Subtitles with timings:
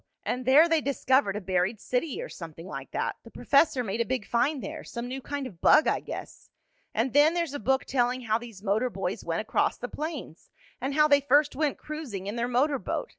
[0.23, 3.17] And there they discovered a buried city, or something like that.
[3.23, 6.49] The professor made a big find there some new kind of bug I guess.
[6.91, 10.49] And then there's a book telling how these motor boys went across the plains,
[10.81, 13.09] and how they first went cruising in their motor boat.